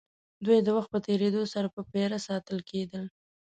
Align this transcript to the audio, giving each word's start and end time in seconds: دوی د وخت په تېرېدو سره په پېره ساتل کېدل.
دوی 0.45 0.59
د 0.63 0.69
وخت 0.77 0.89
په 0.93 0.99
تېرېدو 1.07 1.41
سره 1.53 1.67
په 1.75 1.81
پېره 1.91 2.19
ساتل 2.27 2.57
کېدل. 2.69 3.03